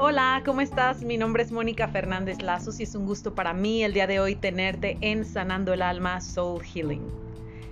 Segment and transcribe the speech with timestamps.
[0.00, 1.02] Hola, ¿cómo estás?
[1.02, 4.20] Mi nombre es Mónica Fernández Lazos y es un gusto para mí el día de
[4.20, 7.02] hoy tenerte en Sanando el Alma Soul Healing.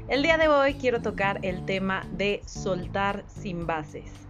[0.08, 4.26] El día de hoy quiero tocar el tema de soltar sin bases.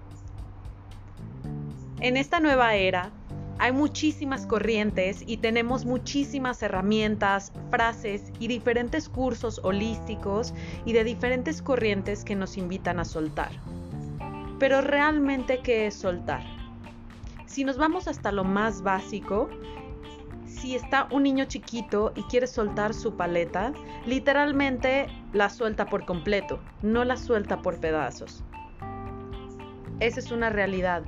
[2.00, 3.12] En esta nueva era
[3.58, 10.52] hay muchísimas corrientes y tenemos muchísimas herramientas, frases y diferentes cursos holísticos
[10.84, 13.52] y de diferentes corrientes que nos invitan a soltar.
[14.58, 16.55] Pero realmente, ¿qué es soltar?
[17.46, 19.48] Si nos vamos hasta lo más básico,
[20.44, 23.72] si está un niño chiquito y quiere soltar su paleta,
[24.04, 28.44] literalmente la suelta por completo, no la suelta por pedazos.
[30.00, 31.04] Esa es una realidad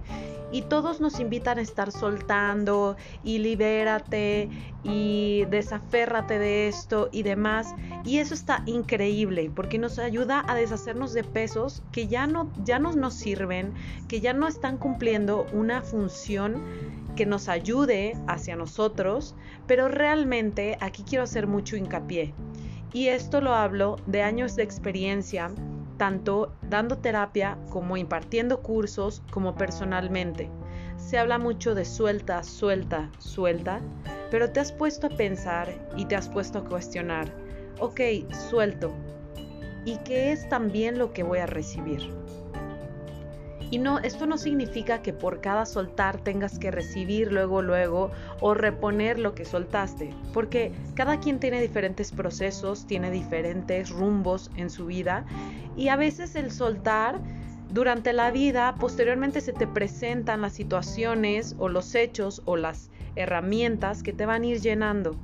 [0.51, 4.49] y todos nos invitan a estar soltando y libérate
[4.83, 7.75] y desaférrate de esto y demás.
[8.05, 12.79] Y eso está increíble porque nos ayuda a deshacernos de pesos que ya no, ya
[12.79, 13.75] no nos sirven,
[14.09, 16.63] que ya no están cumpliendo una función
[17.17, 19.35] que nos ayude hacia nosotros,
[19.67, 22.33] pero realmente aquí quiero hacer mucho hincapié.
[22.93, 25.51] Y esto lo hablo de años de experiencia
[25.99, 30.51] tanto dando terapia como impartiendo cursos como personalmente.
[30.97, 33.81] Se habla mucho de suelta, suelta, suelta,
[34.31, 37.31] pero te has puesto a pensar y te has puesto a cuestionar,
[37.79, 38.01] ok,
[38.49, 38.95] suelto,
[39.85, 42.11] ¿y qué es también lo que voy a recibir?
[43.71, 48.55] Y no, esto no significa que por cada soltar tengas que recibir luego, luego o
[48.55, 54.87] reponer lo que soltaste, porque cada quien tiene diferentes procesos, tiene diferentes rumbos en su
[54.87, 55.27] vida
[55.77, 57.21] y a veces el soltar
[57.71, 64.03] durante la vida, posteriormente se te presentan las situaciones o los hechos o las herramientas
[64.03, 65.17] que te van a ir llenando.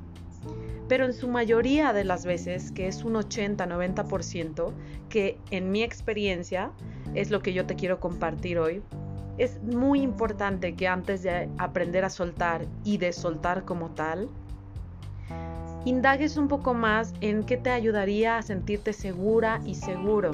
[0.87, 4.73] Pero en su mayoría de las veces, que es un 80-90%,
[5.09, 6.73] que en mi experiencia
[7.15, 8.83] es lo que yo te quiero compartir hoy.
[9.39, 14.29] Es muy importante que antes de aprender a soltar y de soltar como tal,
[15.85, 20.33] indagues un poco más en qué te ayudaría a sentirte segura y seguro.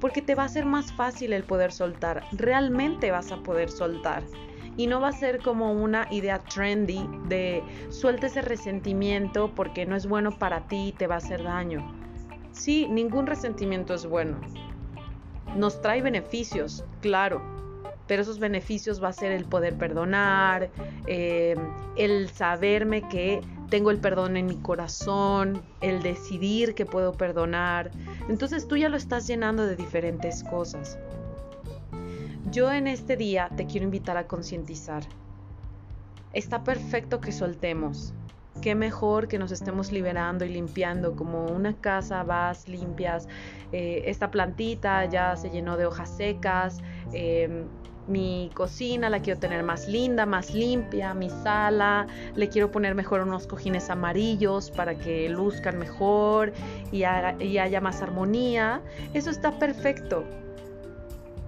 [0.00, 2.24] Porque te va a ser más fácil el poder soltar.
[2.32, 4.24] Realmente vas a poder soltar.
[4.76, 9.94] Y no va a ser como una idea trendy de suelta ese resentimiento porque no
[9.94, 11.94] es bueno para ti y te va a hacer daño.
[12.52, 14.40] Sí, ningún resentimiento es bueno
[15.56, 17.42] nos trae beneficios, claro,
[18.06, 20.70] pero esos beneficios va a ser el poder perdonar,
[21.06, 21.56] eh,
[21.96, 23.40] el saberme que
[23.70, 27.90] tengo el perdón en mi corazón, el decidir que puedo perdonar.
[28.28, 30.98] Entonces tú ya lo estás llenando de diferentes cosas.
[32.50, 35.04] Yo en este día te quiero invitar a concientizar.
[36.34, 38.12] Está perfecto que soltemos,
[38.60, 43.28] qué mejor que nos estemos liberando y limpiando, como una casa vas, limpias,
[43.72, 46.78] eh, esta plantita ya se llenó de hojas secas,
[47.12, 47.64] em,
[48.08, 53.20] mi cocina la quiero tener más linda, más limpia, mi sala, le quiero poner mejor
[53.20, 56.52] unos cojines amarillos para que luzcan mejor
[56.90, 58.82] y, y haya más armonía,
[59.14, 60.24] eso está perfecto.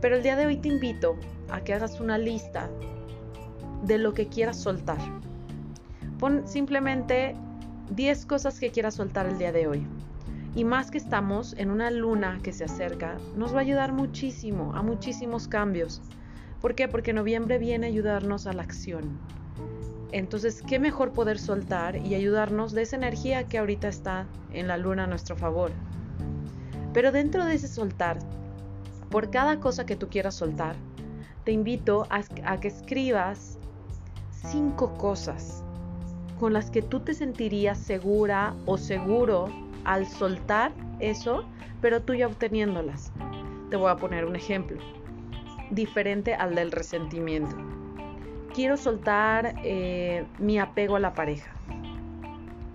[0.01, 1.17] Pero el día de hoy te invito
[1.51, 2.71] a que hagas una lista
[3.83, 4.99] de lo que quieras soltar
[6.25, 7.37] Pon simplemente
[7.91, 9.87] 10 cosas que quieras soltar el día de hoy.
[10.55, 14.73] Y más que estamos en una luna que se acerca, nos va a ayudar muchísimo,
[14.75, 16.01] a muchísimos cambios.
[16.63, 16.89] ¿Por qué?
[16.89, 19.19] Porque noviembre viene a ayudarnos a la acción.
[20.13, 24.79] Entonces, ¿qué mejor poder soltar y ayudarnos de esa energía que ahorita está en la
[24.79, 25.73] luna a nuestro favor?
[26.95, 28.19] Pero dentro de ese soltar,
[29.11, 30.75] por cada cosa que tú quieras soltar,
[31.45, 33.59] te invito a, a que escribas
[34.31, 35.63] cinco cosas
[36.39, 39.49] con las que tú te sentirías segura o seguro
[39.85, 41.45] al soltar eso,
[41.81, 43.13] pero tú ya obteniéndolas.
[43.71, 44.81] Te voy a poner un ejemplo,
[45.71, 47.57] diferente al del resentimiento.
[48.55, 51.55] Quiero soltar eh, mi apego a la pareja.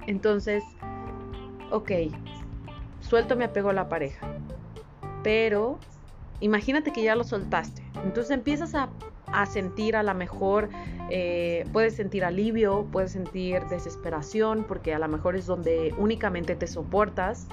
[0.08, 0.64] Entonces,
[1.72, 1.92] ok,
[3.00, 4.28] suelto mi apego a la pareja,
[5.24, 5.80] pero
[6.40, 7.90] imagínate que ya lo soltaste.
[8.04, 8.90] Entonces empiezas a,
[9.28, 10.70] a sentir a lo mejor
[11.12, 16.68] eh, puedes sentir alivio, puedes sentir desesperación, porque a lo mejor es donde únicamente te
[16.68, 17.48] soportas,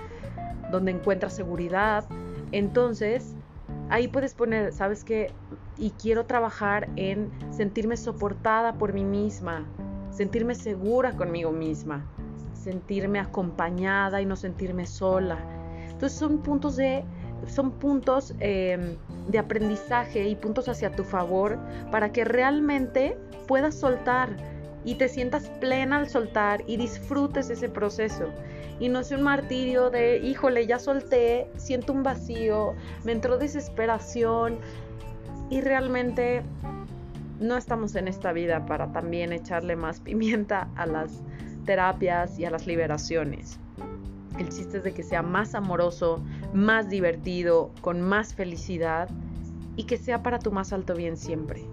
[0.71, 2.05] donde encuentras seguridad.
[2.53, 3.35] Entonces,
[3.89, 5.33] ahí puedes poner, ¿sabes qué?
[5.77, 9.67] Y quiero trabajar en sentirme soportada por mí misma,
[10.11, 12.07] sentirme segura conmigo misma,
[12.55, 15.39] sentirme acompañada y no sentirme sola.
[15.91, 17.05] Entonces son puntos de
[17.47, 18.97] son puntos em,
[19.29, 21.59] de aprendizaje y puntos hacia tu favor
[21.91, 23.17] para que realmente
[23.47, 24.37] puedas soltar
[24.85, 28.31] y te sientas plena al soltar y disfrutes ese proceso.
[28.79, 32.75] Y no sea un martirio de, híjole, ya solté, siento un vacío,
[33.05, 34.59] me entró desesperación
[35.51, 36.43] y realmente
[37.41, 41.23] no estamos en esta vida para también echarle más pimienta a las
[41.65, 43.59] terapias y a las liberaciones.
[44.39, 46.23] El chiste es de que sea más amoroso,
[46.53, 49.09] más divertido, con más felicidad
[49.77, 51.67] y que sea para tu más alto bien siempre.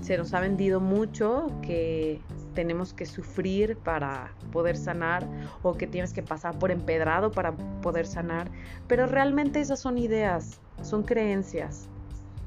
[0.00, 2.22] Se nos ha vendido mucho que
[2.54, 5.28] tenemos que sufrir para poder sanar
[5.62, 8.50] o que tienes que pasar por empedrado para poder sanar,
[8.86, 11.88] pero realmente esas son ideas, son creencias.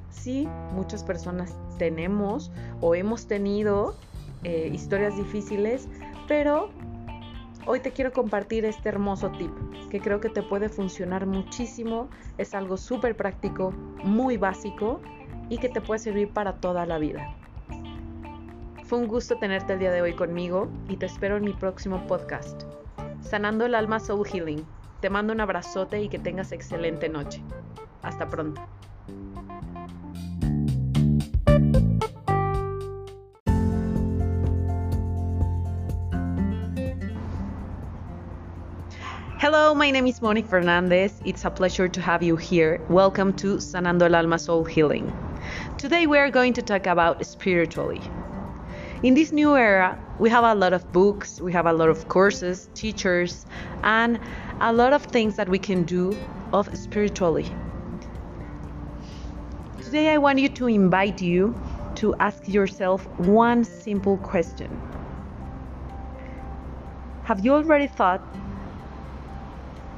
[0.10, 2.52] Sí, muchas personas tenemos
[2.82, 3.96] o hemos tenido
[4.44, 5.88] eh, historias difíciles,
[6.28, 6.70] pero
[7.66, 9.52] hoy te quiero compartir este hermoso tip
[9.90, 12.10] que creo que te puede funcionar muchísimo.
[12.38, 13.72] Es algo súper práctico,
[14.04, 15.02] muy básico
[15.50, 17.36] y que te puede servir para toda la vida.
[18.86, 22.06] Fue un gusto tenerte el día de hoy conmigo y te espero en mi próximo
[22.08, 22.63] podcast.
[23.22, 24.66] Sanando el alma Soul Healing.
[25.00, 27.42] Te mando un abrazote y que tengas excelente noche.
[28.02, 28.62] Hasta pronto.
[39.42, 41.20] Hello, my name is Monique Fernandez.
[41.26, 42.80] It's a pleasure to have you here.
[42.90, 45.12] Welcome to Sanando el Alma Soul Healing.
[45.80, 48.00] Today we are going to talk about spiritually.
[49.02, 52.08] In this new era, we have a lot of books, we have a lot of
[52.08, 53.48] courses, teachers,
[53.82, 54.20] and
[54.60, 56.16] a lot of things that we can do
[56.54, 57.50] of spiritually.
[59.82, 61.60] Today, I want you to invite you
[61.96, 64.70] to ask yourself one simple question
[67.24, 68.22] Have you already thought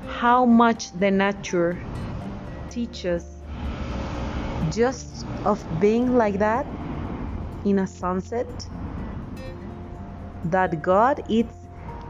[0.07, 1.77] how much the nature
[2.69, 3.25] teaches
[4.69, 6.65] just of being like that
[7.65, 8.67] in a sunset?
[10.45, 11.45] that God is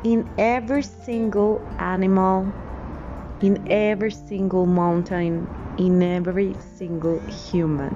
[0.03, 2.51] in every single animal,
[3.41, 5.47] in every single mountain,
[5.77, 7.93] in every single human.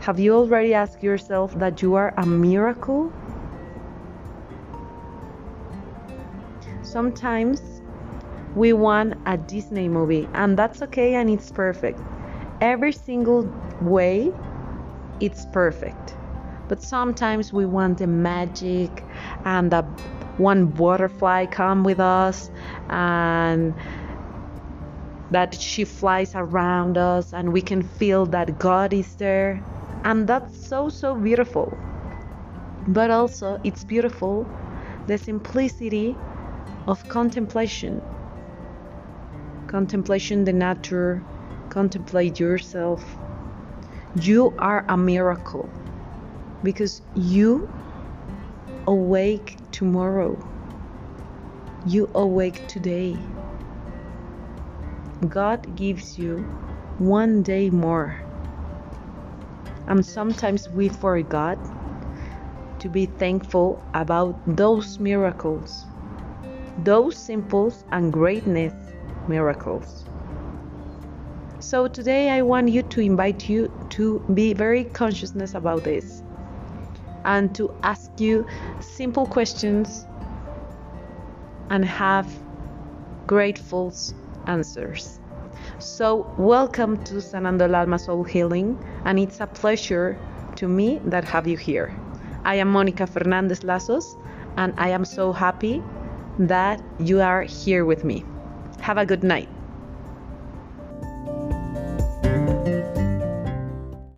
[0.00, 3.12] Have you already asked yourself that you are a miracle?
[6.90, 7.60] Sometimes
[8.54, 12.00] we want a Disney movie, and that's okay and it's perfect.
[12.60, 13.42] Every single
[13.80, 14.32] way,
[15.20, 16.16] it's perfect
[16.70, 19.04] but sometimes we want the magic
[19.44, 19.84] and that
[20.38, 22.48] one butterfly come with us
[22.88, 23.74] and
[25.32, 29.60] that she flies around us and we can feel that God is there
[30.04, 31.76] and that's so so beautiful
[32.86, 34.46] but also it's beautiful
[35.08, 36.16] the simplicity
[36.90, 38.02] of contemplation
[39.68, 41.22] contemplation the nature
[41.70, 43.02] contemplate yourself
[44.16, 45.70] you are a miracle
[46.62, 47.70] because you
[48.86, 50.36] awake tomorrow.
[51.86, 53.16] You awake today.
[55.28, 56.38] God gives you
[56.98, 58.20] one day more.
[59.86, 61.58] And sometimes we forgot
[62.80, 65.86] to be thankful about those miracles,
[66.78, 68.72] those simple and greatness
[69.28, 70.04] miracles.
[71.58, 76.22] So today I want you to invite you to be very consciousness about this
[77.24, 78.46] and to ask you
[78.80, 80.06] simple questions
[81.68, 82.26] and have
[83.26, 83.94] grateful
[84.46, 85.20] answers.
[85.78, 90.18] So, welcome to Sanando el Soul Healing, and it's a pleasure
[90.56, 91.94] to me that have you here.
[92.44, 94.16] I am Monica Fernandez Lazos,
[94.56, 95.82] and I am so happy
[96.38, 98.24] that you are here with me.
[98.80, 99.48] Have a good night.